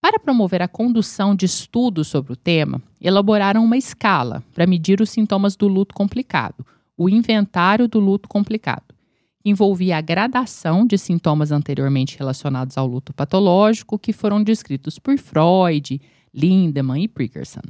Para 0.00 0.18
promover 0.18 0.62
a 0.62 0.68
condução 0.68 1.34
de 1.34 1.44
estudos 1.44 2.08
sobre 2.08 2.32
o 2.32 2.36
tema, 2.36 2.80
elaboraram 3.00 3.62
uma 3.62 3.76
escala 3.76 4.42
para 4.54 4.66
medir 4.66 5.00
os 5.00 5.10
sintomas 5.10 5.56
do 5.56 5.68
luto 5.68 5.94
complicado, 5.94 6.64
o 6.96 7.08
inventário 7.08 7.86
do 7.86 8.00
luto 8.00 8.26
complicado, 8.26 8.94
que 9.38 9.50
envolvia 9.50 9.98
a 9.98 10.00
gradação 10.00 10.86
de 10.86 10.96
sintomas 10.96 11.52
anteriormente 11.52 12.18
relacionados 12.18 12.78
ao 12.78 12.86
luto 12.86 13.12
patológico 13.12 13.98
que 13.98 14.12
foram 14.12 14.42
descritos 14.42 14.98
por 14.98 15.18
Freud, 15.18 16.00
Lindemann 16.32 17.04
e 17.04 17.08
Prickerson. 17.08 17.60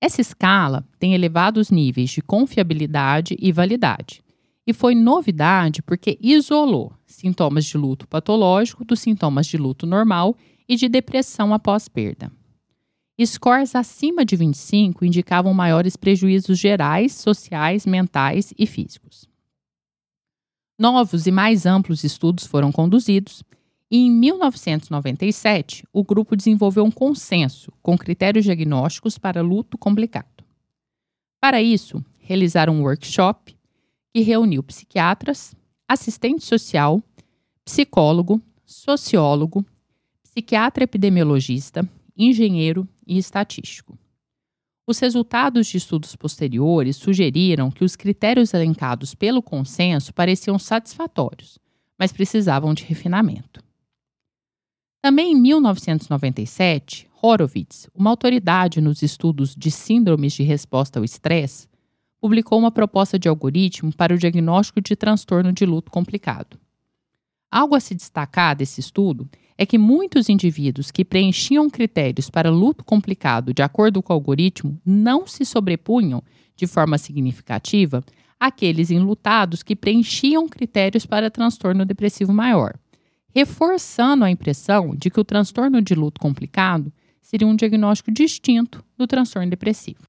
Essa 0.00 0.20
escala 0.20 0.86
tem 0.98 1.12
elevados 1.12 1.72
níveis 1.72 2.10
de 2.10 2.22
confiabilidade 2.22 3.36
e 3.40 3.50
validade, 3.50 4.22
e 4.64 4.72
foi 4.72 4.94
novidade 4.94 5.82
porque 5.82 6.18
isolou 6.20 6.92
sintomas 7.04 7.64
de 7.64 7.76
luto 7.76 8.06
patológico 8.06 8.84
dos 8.84 9.00
sintomas 9.00 9.46
de 9.46 9.56
luto 9.56 9.86
normal 9.86 10.36
e 10.68 10.76
de 10.76 10.88
depressão 10.88 11.54
após 11.54 11.88
perda. 11.88 12.30
Scores 13.24 13.74
acima 13.74 14.24
de 14.24 14.36
25 14.36 15.04
indicavam 15.04 15.54
maiores 15.54 15.96
prejuízos 15.96 16.58
gerais, 16.58 17.12
sociais, 17.12 17.86
mentais 17.86 18.52
e 18.58 18.66
físicos. 18.66 19.26
Novos 20.78 21.26
e 21.26 21.30
mais 21.30 21.64
amplos 21.64 22.04
estudos 22.04 22.44
foram 22.44 22.70
conduzidos 22.70 23.42
e, 23.90 23.98
em 23.98 24.10
1997, 24.10 25.84
o 25.92 26.04
grupo 26.04 26.36
desenvolveu 26.36 26.84
um 26.84 26.90
consenso 26.90 27.72
com 27.80 27.96
critérios 27.96 28.44
diagnósticos 28.44 29.16
para 29.16 29.40
luto 29.40 29.78
complicado. 29.78 30.44
Para 31.40 31.62
isso, 31.62 32.04
realizaram 32.18 32.74
um 32.74 32.82
workshop 32.82 33.56
que 34.12 34.20
reuniu 34.20 34.62
psiquiatras, 34.62 35.54
assistente 35.88 36.44
social, 36.44 37.02
psicólogo, 37.64 38.42
sociólogo, 38.64 39.64
psiquiatra 40.36 40.84
epidemiologista, 40.84 41.88
engenheiro 42.14 42.86
e 43.06 43.16
estatístico. 43.16 43.98
Os 44.86 44.98
resultados 44.98 45.66
de 45.66 45.78
estudos 45.78 46.14
posteriores 46.14 46.96
sugeriram 46.96 47.70
que 47.70 47.82
os 47.82 47.96
critérios 47.96 48.52
elencados 48.52 49.14
pelo 49.14 49.42
consenso 49.42 50.12
pareciam 50.12 50.58
satisfatórios, 50.58 51.58
mas 51.98 52.12
precisavam 52.12 52.74
de 52.74 52.84
refinamento. 52.84 53.64
Também 55.00 55.32
em 55.32 55.40
1997, 55.40 57.08
Horowitz, 57.22 57.88
uma 57.94 58.10
autoridade 58.10 58.78
nos 58.82 59.00
estudos 59.00 59.54
de 59.56 59.70
síndromes 59.70 60.34
de 60.34 60.42
resposta 60.42 60.98
ao 60.98 61.04
estresse, 61.04 61.66
publicou 62.20 62.58
uma 62.58 62.70
proposta 62.70 63.18
de 63.18 63.26
algoritmo 63.26 63.90
para 63.90 64.14
o 64.14 64.18
diagnóstico 64.18 64.82
de 64.82 64.94
transtorno 64.94 65.50
de 65.50 65.64
luto 65.64 65.90
complicado. 65.90 66.60
Algo 67.50 67.74
a 67.74 67.80
se 67.80 67.94
destacar 67.94 68.54
desse 68.54 68.80
estudo 68.80 69.26
é 69.58 69.64
que 69.64 69.78
muitos 69.78 70.28
indivíduos 70.28 70.90
que 70.90 71.04
preenchiam 71.04 71.70
critérios 71.70 72.28
para 72.28 72.50
luto 72.50 72.84
complicado 72.84 73.54
de 73.54 73.62
acordo 73.62 74.02
com 74.02 74.12
o 74.12 74.16
algoritmo 74.16 74.80
não 74.84 75.26
se 75.26 75.44
sobrepunham 75.44 76.22
de 76.54 76.66
forma 76.66 76.98
significativa 76.98 78.04
àqueles 78.38 78.90
enlutados 78.90 79.62
que 79.62 79.74
preenchiam 79.74 80.48
critérios 80.48 81.06
para 81.06 81.30
transtorno 81.30 81.86
depressivo 81.86 82.32
maior, 82.32 82.78
reforçando 83.34 84.24
a 84.24 84.30
impressão 84.30 84.94
de 84.94 85.10
que 85.10 85.20
o 85.20 85.24
transtorno 85.24 85.80
de 85.80 85.94
luto 85.94 86.20
complicado 86.20 86.92
seria 87.22 87.46
um 87.46 87.56
diagnóstico 87.56 88.10
distinto 88.10 88.84
do 88.96 89.06
transtorno 89.06 89.48
depressivo. 89.48 90.02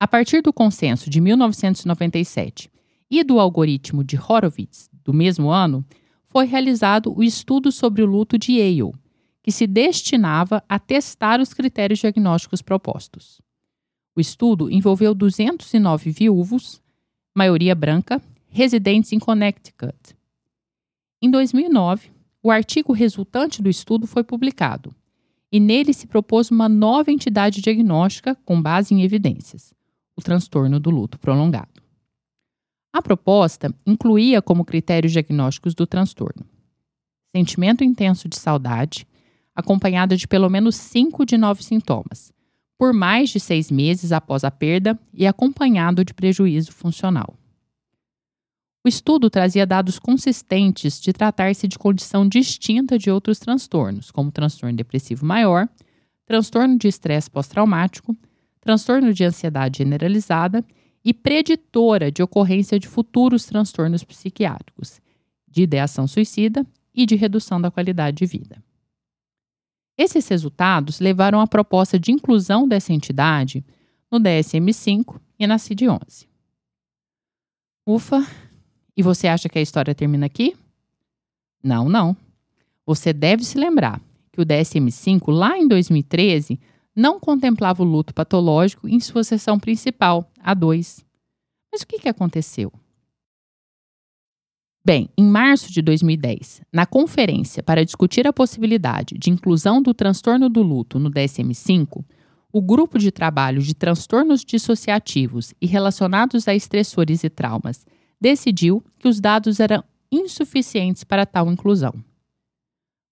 A 0.00 0.08
partir 0.08 0.42
do 0.42 0.52
consenso 0.52 1.08
de 1.08 1.20
1997 1.20 2.70
e 3.10 3.22
do 3.22 3.38
algoritmo 3.38 4.02
de 4.02 4.16
Horowitz 4.16 4.90
do 5.04 5.14
mesmo 5.14 5.50
ano, 5.50 5.84
foi 6.36 6.44
realizado 6.44 7.14
o 7.16 7.22
estudo 7.22 7.72
sobre 7.72 8.02
o 8.02 8.06
luto 8.06 8.36
de 8.36 8.52
Yale, 8.52 8.92
que 9.42 9.50
se 9.50 9.66
destinava 9.66 10.62
a 10.68 10.78
testar 10.78 11.40
os 11.40 11.54
critérios 11.54 11.98
diagnósticos 11.98 12.60
propostos. 12.60 13.40
O 14.14 14.20
estudo 14.20 14.70
envolveu 14.70 15.14
209 15.14 16.10
viúvos, 16.10 16.82
maioria 17.34 17.74
branca, 17.74 18.20
residentes 18.50 19.14
em 19.14 19.18
Connecticut. 19.18 19.96
Em 21.22 21.30
2009, 21.30 22.10
o 22.42 22.50
artigo 22.50 22.92
resultante 22.92 23.62
do 23.62 23.70
estudo 23.70 24.06
foi 24.06 24.22
publicado, 24.22 24.94
e 25.50 25.58
nele 25.58 25.94
se 25.94 26.06
propôs 26.06 26.50
uma 26.50 26.68
nova 26.68 27.10
entidade 27.10 27.62
diagnóstica 27.62 28.34
com 28.44 28.60
base 28.60 28.92
em 28.92 29.02
evidências: 29.02 29.72
o 30.14 30.20
transtorno 30.20 30.78
do 30.78 30.90
luto 30.90 31.18
prolongado. 31.18 31.75
A 32.96 33.02
proposta 33.02 33.74
incluía 33.84 34.40
como 34.40 34.64
critérios 34.64 35.12
diagnósticos 35.12 35.74
do 35.74 35.86
transtorno 35.86 36.46
sentimento 37.30 37.84
intenso 37.84 38.26
de 38.26 38.36
saudade, 38.36 39.06
acompanhado 39.54 40.16
de 40.16 40.26
pelo 40.26 40.48
menos 40.48 40.76
cinco 40.76 41.26
de 41.26 41.36
nove 41.36 41.62
sintomas, 41.62 42.32
por 42.78 42.94
mais 42.94 43.28
de 43.28 43.38
seis 43.38 43.70
meses 43.70 44.12
após 44.12 44.44
a 44.44 44.50
perda 44.50 44.98
e 45.12 45.26
acompanhado 45.26 46.02
de 46.02 46.14
prejuízo 46.14 46.72
funcional. 46.72 47.34
O 48.82 48.88
estudo 48.88 49.28
trazia 49.28 49.66
dados 49.66 49.98
consistentes 49.98 50.98
de 50.98 51.12
tratar-se 51.12 51.68
de 51.68 51.78
condição 51.78 52.26
distinta 52.26 52.98
de 52.98 53.10
outros 53.10 53.38
transtornos, 53.38 54.10
como 54.10 54.32
transtorno 54.32 54.74
depressivo 54.74 55.26
maior, 55.26 55.68
transtorno 56.24 56.78
de 56.78 56.88
estresse 56.88 57.30
pós-traumático, 57.30 58.16
transtorno 58.62 59.12
de 59.12 59.22
ansiedade 59.22 59.80
generalizada 59.80 60.64
e 61.06 61.14
preditora 61.14 62.10
de 62.10 62.20
ocorrência 62.20 62.80
de 62.80 62.88
futuros 62.88 63.44
transtornos 63.44 64.02
psiquiátricos, 64.02 65.00
de 65.46 65.62
ideação 65.62 66.08
suicida 66.08 66.66
e 66.92 67.06
de 67.06 67.14
redução 67.14 67.60
da 67.60 67.70
qualidade 67.70 68.16
de 68.16 68.26
vida. 68.26 68.60
Esses 69.96 70.26
resultados 70.26 70.98
levaram 70.98 71.40
à 71.40 71.46
proposta 71.46 71.96
de 71.96 72.10
inclusão 72.10 72.66
dessa 72.66 72.92
entidade 72.92 73.64
no 74.10 74.18
DSM-5 74.18 75.20
e 75.38 75.46
na 75.46 75.58
CID-11. 75.58 76.26
Ufa! 77.86 78.26
E 78.96 79.00
você 79.00 79.28
acha 79.28 79.48
que 79.48 79.60
a 79.60 79.62
história 79.62 79.94
termina 79.94 80.26
aqui? 80.26 80.56
Não, 81.62 81.88
não. 81.88 82.16
Você 82.84 83.12
deve 83.12 83.44
se 83.44 83.56
lembrar 83.56 84.00
que 84.32 84.40
o 84.40 84.44
DSM-5, 84.44 85.30
lá 85.32 85.56
em 85.56 85.68
2013, 85.68 86.58
não 86.96 87.20
contemplava 87.20 87.82
o 87.84 87.86
luto 87.86 88.12
patológico 88.12 88.88
em 88.88 88.98
sua 88.98 89.22
seção 89.22 89.60
principal, 89.60 90.28
a 90.46 90.54
2. 90.54 91.04
Mas 91.72 91.82
o 91.82 91.86
que, 91.86 91.98
que 91.98 92.08
aconteceu? 92.08 92.72
Bem, 94.84 95.10
em 95.18 95.24
março 95.24 95.72
de 95.72 95.82
2010, 95.82 96.62
na 96.72 96.86
conferência 96.86 97.60
para 97.60 97.84
discutir 97.84 98.24
a 98.28 98.32
possibilidade 98.32 99.18
de 99.18 99.30
inclusão 99.30 99.82
do 99.82 99.92
transtorno 99.92 100.48
do 100.48 100.62
luto 100.62 101.00
no 101.00 101.10
DSM-5, 101.10 102.04
o 102.52 102.62
grupo 102.62 102.96
de 102.96 103.10
trabalho 103.10 103.60
de 103.60 103.74
transtornos 103.74 104.44
dissociativos 104.44 105.52
e 105.60 105.66
relacionados 105.66 106.46
a 106.46 106.54
estressores 106.54 107.24
e 107.24 107.28
traumas 107.28 107.84
decidiu 108.20 108.80
que 109.00 109.08
os 109.08 109.20
dados 109.20 109.58
eram 109.58 109.82
insuficientes 110.12 111.02
para 111.02 111.26
tal 111.26 111.50
inclusão. 111.50 111.92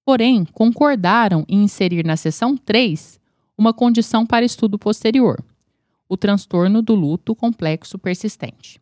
Porém, 0.06 0.44
concordaram 0.44 1.44
em 1.48 1.64
inserir 1.64 2.06
na 2.06 2.16
seção 2.16 2.56
3 2.56 3.18
uma 3.58 3.74
condição 3.74 4.24
para 4.24 4.44
estudo 4.44 4.78
posterior, 4.78 5.44
o 6.08 6.16
transtorno 6.16 6.82
do 6.82 6.94
luto 6.94 7.34
complexo 7.34 7.98
persistente. 7.98 8.80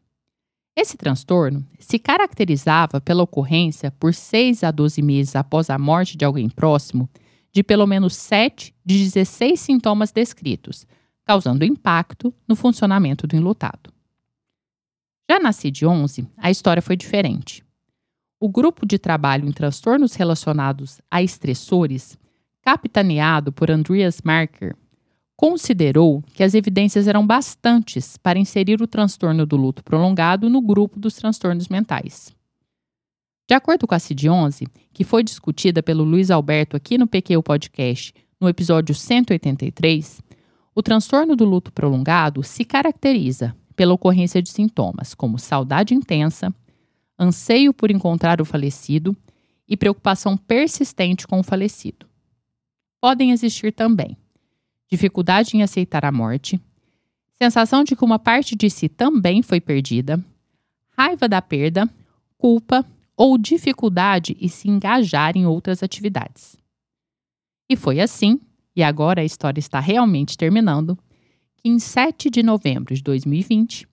Esse 0.74 0.96
transtorno 0.96 1.66
se 1.78 1.98
caracterizava 1.98 3.00
pela 3.00 3.22
ocorrência, 3.22 3.90
por 3.90 4.14
6 4.14 4.64
a 4.64 4.70
12 4.70 5.02
meses 5.02 5.36
após 5.36 5.68
a 5.68 5.78
morte 5.78 6.16
de 6.16 6.24
alguém 6.24 6.48
próximo, 6.48 7.08
de 7.52 7.62
pelo 7.62 7.86
menos 7.86 8.16
7 8.16 8.74
de 8.84 8.98
16 8.98 9.60
sintomas 9.60 10.10
descritos, 10.10 10.86
causando 11.24 11.64
impacto 11.64 12.34
no 12.48 12.56
funcionamento 12.56 13.26
do 13.26 13.36
enlutado. 13.36 13.92
Já 15.30 15.38
na 15.38 15.50
CID-11, 15.50 16.26
a 16.36 16.50
história 16.50 16.82
foi 16.82 16.96
diferente. 16.96 17.62
O 18.40 18.48
grupo 18.48 18.86
de 18.86 18.98
trabalho 18.98 19.46
em 19.46 19.52
transtornos 19.52 20.14
relacionados 20.14 21.00
a 21.10 21.22
estressores 21.22 22.18
capitaneado 22.62 23.52
por 23.52 23.70
Andreas 23.70 24.22
Marker, 24.22 24.74
considerou 25.36 26.22
que 26.34 26.42
as 26.42 26.54
evidências 26.54 27.06
eram 27.06 27.26
bastantes 27.26 28.16
para 28.16 28.38
inserir 28.38 28.80
o 28.80 28.86
transtorno 28.86 29.44
do 29.44 29.56
luto 29.56 29.82
prolongado 29.82 30.48
no 30.48 30.60
grupo 30.60 30.98
dos 30.98 31.14
transtornos 31.14 31.68
mentais. 31.68 32.34
De 33.48 33.54
acordo 33.54 33.86
com 33.86 33.94
a 33.94 33.98
CID-11, 33.98 34.66
que 34.92 35.04
foi 35.04 35.22
discutida 35.22 35.82
pelo 35.82 36.04
Luiz 36.04 36.30
Alberto 36.30 36.76
aqui 36.76 36.96
no 36.96 37.06
PQ 37.06 37.42
Podcast, 37.42 38.14
no 38.40 38.48
episódio 38.48 38.94
183, 38.94 40.22
o 40.74 40.82
transtorno 40.82 41.34
do 41.34 41.44
luto 41.44 41.72
prolongado 41.72 42.42
se 42.42 42.64
caracteriza 42.64 43.54
pela 43.74 43.94
ocorrência 43.94 44.40
de 44.40 44.50
sintomas 44.50 45.14
como 45.14 45.38
saudade 45.38 45.94
intensa, 45.94 46.54
anseio 47.18 47.74
por 47.74 47.90
encontrar 47.90 48.40
o 48.40 48.44
falecido 48.44 49.16
e 49.68 49.76
preocupação 49.76 50.36
persistente 50.36 51.26
com 51.26 51.40
o 51.40 51.42
falecido 51.42 52.06
podem 53.02 53.32
existir 53.32 53.72
também 53.72 54.16
dificuldade 54.92 55.56
em 55.56 55.62
aceitar 55.62 56.04
a 56.04 56.12
morte, 56.12 56.60
sensação 57.38 57.82
de 57.82 57.96
que 57.96 58.04
uma 58.04 58.18
parte 58.18 58.54
de 58.54 58.68
si 58.68 58.90
também 58.90 59.42
foi 59.42 59.58
perdida, 59.58 60.22
raiva 60.90 61.26
da 61.26 61.40
perda, 61.40 61.88
culpa 62.36 62.84
ou 63.16 63.38
dificuldade 63.38 64.36
em 64.38 64.48
se 64.48 64.68
engajar 64.68 65.34
em 65.34 65.46
outras 65.46 65.82
atividades. 65.82 66.58
E 67.70 67.74
foi 67.74 68.00
assim, 68.00 68.38
e 68.76 68.82
agora 68.82 69.22
a 69.22 69.24
história 69.24 69.58
está 69.58 69.80
realmente 69.80 70.36
terminando, 70.36 70.98
que 71.56 71.70
em 71.70 71.78
7 71.78 72.28
de 72.28 72.42
novembro 72.42 72.94
de 72.94 73.02
2020, 73.02 73.88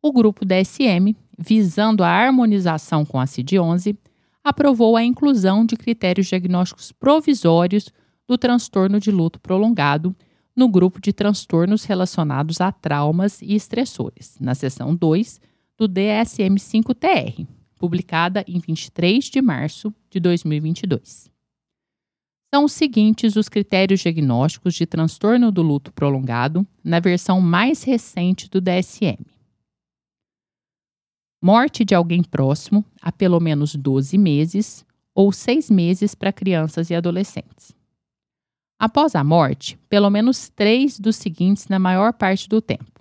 o 0.00 0.12
grupo 0.12 0.44
DSM, 0.44 1.16
visando 1.36 2.04
a 2.04 2.08
harmonização 2.08 3.04
com 3.04 3.18
a 3.18 3.24
CID-11, 3.24 3.96
aprovou 4.44 4.96
a 4.96 5.02
inclusão 5.02 5.66
de 5.66 5.76
critérios 5.76 6.28
diagnósticos 6.28 6.92
provisórios 6.92 7.90
do 8.28 8.38
transtorno 8.38 9.00
de 9.00 9.10
luto 9.10 9.40
prolongado 9.40 10.14
no 10.56 10.68
grupo 10.68 11.00
de 11.00 11.12
transtornos 11.12 11.84
relacionados 11.84 12.60
a 12.60 12.70
traumas 12.70 13.42
e 13.42 13.54
estressores, 13.54 14.36
na 14.40 14.54
seção 14.54 14.94
2 14.94 15.40
do 15.76 15.88
DSM-5-TR, 15.88 17.46
publicada 17.76 18.44
em 18.46 18.58
23 18.58 19.24
de 19.24 19.42
março 19.42 19.92
de 20.08 20.20
2022. 20.20 21.30
São 22.54 22.66
os 22.66 22.72
seguintes 22.72 23.34
os 23.34 23.48
critérios 23.48 24.00
diagnósticos 24.00 24.74
de 24.74 24.86
transtorno 24.86 25.50
do 25.50 25.60
luto 25.60 25.92
prolongado 25.92 26.64
na 26.84 27.00
versão 27.00 27.40
mais 27.40 27.82
recente 27.82 28.48
do 28.48 28.60
DSM. 28.60 29.18
morte 31.42 31.84
de 31.84 31.94
alguém 31.94 32.22
próximo 32.22 32.84
há 33.02 33.10
pelo 33.10 33.40
menos 33.40 33.74
12 33.74 34.16
meses 34.16 34.86
ou 35.12 35.32
6 35.32 35.68
meses 35.68 36.14
para 36.14 36.32
crianças 36.32 36.90
e 36.90 36.94
adolescentes. 36.94 37.74
Após 38.84 39.14
a 39.14 39.24
morte, 39.24 39.78
pelo 39.88 40.10
menos 40.10 40.50
três 40.50 41.00
dos 41.00 41.16
seguintes 41.16 41.68
na 41.68 41.78
maior 41.78 42.12
parte 42.12 42.46
do 42.46 42.60
tempo: 42.60 43.00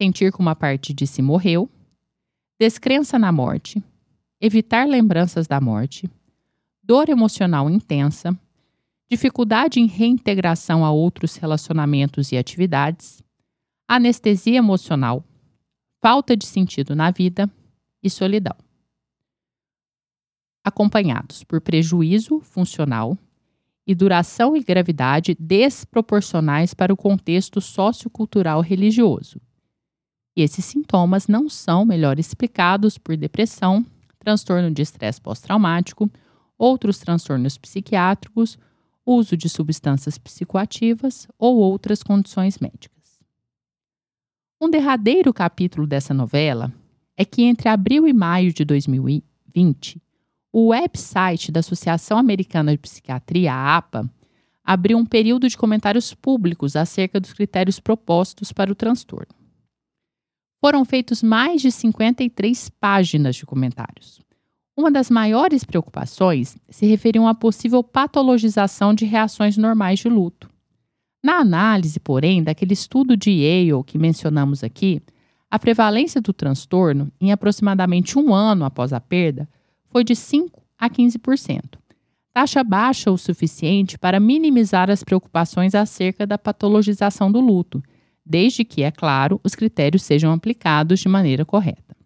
sentir 0.00 0.32
que 0.32 0.40
uma 0.40 0.56
parte 0.56 0.94
de 0.94 1.06
si 1.06 1.20
morreu, 1.20 1.68
descrença 2.58 3.18
na 3.18 3.30
morte, 3.30 3.84
evitar 4.40 4.88
lembranças 4.88 5.46
da 5.46 5.60
morte, 5.60 6.08
dor 6.82 7.10
emocional 7.10 7.68
intensa, 7.68 8.34
dificuldade 9.06 9.80
em 9.80 9.84
reintegração 9.84 10.82
a 10.82 10.90
outros 10.90 11.36
relacionamentos 11.36 12.32
e 12.32 12.38
atividades, 12.38 13.22
anestesia 13.86 14.56
emocional, 14.56 15.22
falta 16.00 16.34
de 16.34 16.46
sentido 16.46 16.96
na 16.96 17.10
vida 17.10 17.50
e 18.02 18.08
solidão. 18.08 18.56
Acompanhados 20.64 21.44
por 21.44 21.60
prejuízo 21.60 22.40
funcional 22.40 23.18
e 23.86 23.94
duração 23.94 24.56
e 24.56 24.62
gravidade 24.62 25.36
desproporcionais 25.38 26.74
para 26.74 26.92
o 26.92 26.96
contexto 26.96 27.60
sociocultural 27.60 28.60
religioso. 28.60 29.40
E 30.36 30.42
esses 30.42 30.64
sintomas 30.64 31.28
não 31.28 31.48
são 31.48 31.84
melhor 31.84 32.18
explicados 32.18 32.98
por 32.98 33.16
depressão, 33.16 33.86
transtorno 34.18 34.70
de 34.70 34.82
estresse 34.82 35.20
pós-traumático, 35.20 36.10
outros 36.58 36.98
transtornos 36.98 37.56
psiquiátricos, 37.56 38.58
uso 39.04 39.36
de 39.36 39.48
substâncias 39.48 40.18
psicoativas 40.18 41.28
ou 41.38 41.56
outras 41.56 42.02
condições 42.02 42.58
médicas. 42.58 42.96
Um 44.60 44.68
derradeiro 44.68 45.32
capítulo 45.32 45.86
dessa 45.86 46.12
novela 46.12 46.72
é 47.16 47.24
que 47.24 47.42
entre 47.42 47.68
abril 47.68 48.06
e 48.06 48.12
maio 48.12 48.52
de 48.52 48.64
2020, 48.64 50.02
o 50.58 50.68
website 50.68 51.52
da 51.52 51.60
Associação 51.60 52.16
Americana 52.16 52.72
de 52.72 52.78
Psiquiatria, 52.78 53.52
a 53.52 53.76
APA, 53.76 54.10
abriu 54.64 54.96
um 54.96 55.04
período 55.04 55.46
de 55.50 55.54
comentários 55.54 56.14
públicos 56.14 56.74
acerca 56.76 57.20
dos 57.20 57.34
critérios 57.34 57.78
propostos 57.78 58.52
para 58.52 58.72
o 58.72 58.74
transtorno. 58.74 59.34
Foram 60.58 60.82
feitos 60.86 61.22
mais 61.22 61.60
de 61.60 61.70
53 61.70 62.70
páginas 62.70 63.36
de 63.36 63.44
comentários. 63.44 64.22
Uma 64.74 64.90
das 64.90 65.10
maiores 65.10 65.62
preocupações 65.62 66.56
se 66.70 66.86
referiam 66.86 67.28
à 67.28 67.34
possível 67.34 67.84
patologização 67.84 68.94
de 68.94 69.04
reações 69.04 69.58
normais 69.58 69.98
de 69.98 70.08
luto. 70.08 70.48
Na 71.22 71.34
análise, 71.34 72.00
porém, 72.00 72.42
daquele 72.42 72.72
estudo 72.72 73.14
de 73.14 73.30
Yale 73.30 73.84
que 73.84 73.98
mencionamos 73.98 74.64
aqui, 74.64 75.02
a 75.50 75.58
prevalência 75.58 76.18
do 76.18 76.32
transtorno, 76.32 77.12
em 77.20 77.30
aproximadamente 77.30 78.18
um 78.18 78.34
ano 78.34 78.64
após 78.64 78.94
a 78.94 79.00
perda, 79.00 79.46
foi 79.90 80.04
de 80.04 80.14
5 80.14 80.62
a 80.78 80.88
15%. 80.90 81.78
Taxa 82.32 82.62
baixa 82.62 83.10
o 83.10 83.16
suficiente 83.16 83.98
para 83.98 84.20
minimizar 84.20 84.90
as 84.90 85.02
preocupações 85.02 85.74
acerca 85.74 86.26
da 86.26 86.36
patologização 86.36 87.32
do 87.32 87.40
luto, 87.40 87.82
desde 88.24 88.64
que, 88.64 88.82
é 88.82 88.90
claro, 88.90 89.40
os 89.42 89.54
critérios 89.54 90.02
sejam 90.02 90.32
aplicados 90.32 91.00
de 91.00 91.08
maneira 91.08 91.44
correta. 91.44 91.96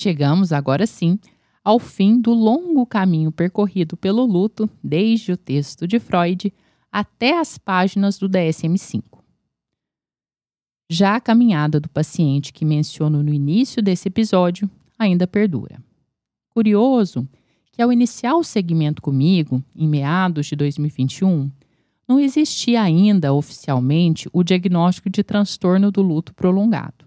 Chegamos 0.00 0.52
agora 0.52 0.86
sim 0.86 1.18
ao 1.64 1.78
fim 1.78 2.20
do 2.20 2.32
longo 2.32 2.86
caminho 2.86 3.30
percorrido 3.30 3.96
pelo 3.96 4.24
luto, 4.24 4.70
desde 4.82 5.32
o 5.32 5.36
texto 5.36 5.86
de 5.86 5.98
Freud 5.98 6.52
até 6.90 7.38
as 7.38 7.58
páginas 7.58 8.18
do 8.18 8.28
DSM-5. 8.28 9.02
Já 10.90 11.16
a 11.16 11.20
caminhada 11.20 11.78
do 11.78 11.88
paciente 11.88 12.52
que 12.52 12.64
menciono 12.64 13.22
no 13.22 13.34
início 13.34 13.82
desse 13.82 14.08
episódio 14.08 14.70
ainda 14.98 15.26
perdura. 15.26 15.82
Curioso 16.58 17.24
que, 17.70 17.80
ao 17.80 17.92
iniciar 17.92 18.34
o 18.34 18.42
segmento 18.42 19.00
comigo, 19.00 19.62
em 19.76 19.86
meados 19.86 20.46
de 20.46 20.56
2021, 20.56 21.48
não 22.08 22.18
existia 22.18 22.82
ainda 22.82 23.32
oficialmente 23.32 24.28
o 24.32 24.42
diagnóstico 24.42 25.08
de 25.08 25.22
transtorno 25.22 25.92
do 25.92 26.02
luto 26.02 26.34
prolongado. 26.34 27.06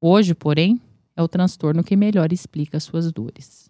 Hoje, 0.00 0.36
porém, 0.36 0.80
é 1.16 1.22
o 1.22 1.26
transtorno 1.26 1.82
que 1.82 1.96
melhor 1.96 2.32
explica 2.32 2.78
suas 2.78 3.10
dores. 3.10 3.68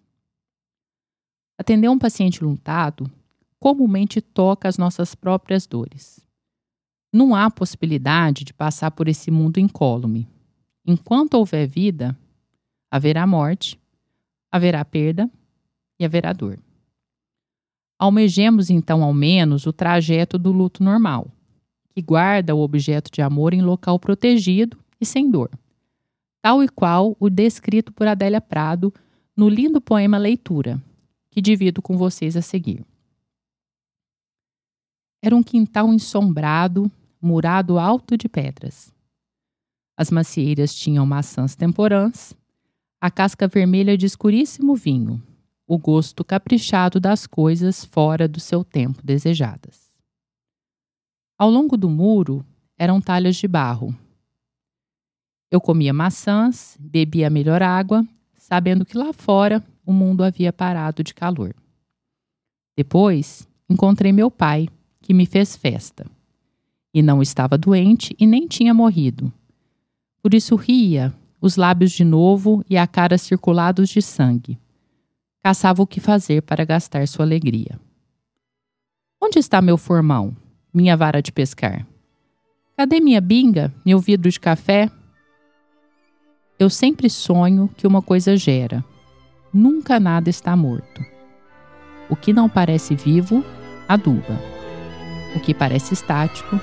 Atender 1.57 1.89
um 1.89 1.97
paciente 1.97 2.43
lutado 2.43 3.11
comumente 3.59 4.21
toca 4.21 4.69
as 4.69 4.77
nossas 4.77 5.15
próprias 5.15 5.65
dores. 5.65 6.23
Não 7.11 7.33
há 7.33 7.49
possibilidade 7.49 8.43
de 8.43 8.53
passar 8.53 8.91
por 8.91 9.07
esse 9.07 9.31
mundo 9.31 9.59
incólume. 9.59 10.27
Enquanto 10.85 11.33
houver 11.33 11.67
vida, 11.67 12.15
haverá 12.91 13.25
morte 13.25 13.80
haverá 14.51 14.83
perda 14.83 15.29
e 15.99 16.05
haverá 16.05 16.33
dor. 16.33 16.59
Almejemos 17.97 18.69
então 18.69 19.03
ao 19.03 19.13
menos 19.13 19.65
o 19.65 19.71
trajeto 19.71 20.37
do 20.37 20.51
luto 20.51 20.83
normal, 20.83 21.31
que 21.89 22.01
guarda 22.01 22.55
o 22.55 22.59
objeto 22.59 23.11
de 23.11 23.21
amor 23.21 23.53
em 23.53 23.61
local 23.61 23.99
protegido 23.99 24.77
e 24.99 25.05
sem 25.05 25.29
dor, 25.29 25.51
tal 26.41 26.63
e 26.63 26.67
qual 26.67 27.15
o 27.19 27.29
descrito 27.29 27.91
por 27.91 28.07
Adélia 28.07 28.41
Prado 28.41 28.93
no 29.37 29.47
lindo 29.47 29.79
poema 29.79 30.17
Leitura, 30.17 30.81
que 31.29 31.41
divido 31.41 31.81
com 31.81 31.97
vocês 31.97 32.35
a 32.35 32.41
seguir. 32.41 32.83
Era 35.23 35.35
um 35.35 35.43
quintal 35.43 35.93
ensombrado, 35.93 36.91
murado 37.21 37.77
alto 37.77 38.17
de 38.17 38.27
pedras. 38.27 38.91
As 39.95 40.09
macieiras 40.09 40.73
tinham 40.73 41.05
maçãs 41.05 41.55
temporãs, 41.55 42.35
a 43.01 43.09
casca 43.09 43.47
vermelha 43.47 43.97
de 43.97 44.05
escuríssimo 44.05 44.75
vinho, 44.75 45.19
o 45.65 45.75
gosto 45.75 46.23
caprichado 46.23 46.99
das 46.99 47.25
coisas 47.25 47.83
fora 47.83 48.27
do 48.27 48.39
seu 48.39 48.63
tempo 48.63 49.01
desejadas. 49.03 49.91
Ao 51.35 51.49
longo 51.49 51.75
do 51.75 51.89
muro 51.89 52.45
eram 52.77 53.01
talhas 53.01 53.37
de 53.37 53.47
barro. 53.47 53.95
Eu 55.49 55.59
comia 55.59 55.91
maçãs, 55.91 56.77
bebia 56.79 57.25
a 57.25 57.31
melhor 57.31 57.63
água, 57.63 58.05
sabendo 58.37 58.85
que 58.85 58.95
lá 58.95 59.11
fora 59.11 59.63
o 59.83 59.91
mundo 59.91 60.23
havia 60.23 60.53
parado 60.53 61.03
de 61.03 61.15
calor. 61.15 61.55
Depois 62.77 63.47
encontrei 63.67 64.11
meu 64.11 64.29
pai, 64.29 64.69
que 65.01 65.11
me 65.11 65.25
fez 65.25 65.55
festa. 65.55 66.05
E 66.93 67.01
não 67.01 67.19
estava 67.19 67.57
doente 67.57 68.15
e 68.19 68.27
nem 68.27 68.47
tinha 68.47 68.73
morrido. 68.73 69.33
Por 70.21 70.35
isso 70.35 70.55
ria, 70.55 71.11
os 71.41 71.55
lábios 71.55 71.91
de 71.91 72.05
novo 72.05 72.63
e 72.69 72.77
a 72.77 72.85
cara 72.85 73.17
circulados 73.17 73.89
de 73.89 74.01
sangue. 74.01 74.59
Caçava 75.43 75.81
o 75.81 75.87
que 75.87 75.99
fazer 75.99 76.43
para 76.43 76.63
gastar 76.63 77.07
sua 77.07 77.25
alegria. 77.25 77.79
Onde 79.19 79.39
está 79.39 79.59
meu 79.61 79.77
formão, 79.77 80.35
minha 80.71 80.95
vara 80.95 81.21
de 81.21 81.31
pescar? 81.31 81.85
Cadê 82.77 82.99
minha 82.99 83.19
binga, 83.19 83.73
meu 83.83 83.99
vidro 83.99 84.29
de 84.29 84.39
café? 84.39 84.89
Eu 86.59 86.69
sempre 86.69 87.09
sonho 87.09 87.69
que 87.75 87.87
uma 87.87 88.01
coisa 88.01 88.37
gera. 88.37 88.85
Nunca 89.51 89.99
nada 89.99 90.29
está 90.29 90.55
morto. 90.55 91.03
O 92.07 92.15
que 92.15 92.31
não 92.31 92.47
parece 92.47 92.95
vivo, 92.95 93.43
aduba. 93.87 94.39
O 95.35 95.39
que 95.39 95.53
parece 95.53 95.93
estático, 95.93 96.59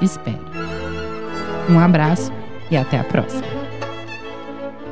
espera. 0.00 0.40
Um 1.68 1.78
abraço 1.78 2.30
e 2.70 2.76
até 2.76 2.98
a 2.98 3.04
próxima. 3.04 3.63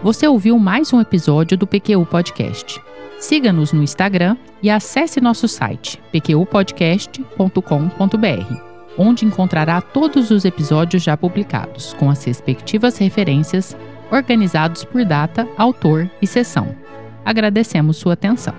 Você 0.03 0.27
ouviu 0.27 0.59
mais 0.59 0.93
um 0.93 1.01
episódio 1.01 1.57
do 1.57 1.65
PQU 1.65 2.05
Podcast. 2.05 2.83
Siga-nos 3.21 3.73
no 3.73 3.85
Instagram 3.85 4.37
e 4.61 4.69
acesse 4.69 5.21
nosso 5.21 5.47
site 5.47 6.03
pqpodcast.com.br, 6.11 8.57
onde 8.99 9.25
encontrará 9.25 9.81
todos 9.81 10.33
os 10.33 10.45
episódios 10.45 11.05
já 11.05 11.17
publicados, 11.17 11.95
com 11.95 12.11
as 12.11 12.25
respectivas 12.25 12.99
referências, 12.99 13.77
organizados 14.11 14.85
por 14.85 15.05
data, 15.05 15.47
autor 15.57 16.11
e 16.21 16.27
sessão. 16.27 16.75
Agradecemos 17.25 17.97
sua 17.97 18.15
atenção. 18.15 18.55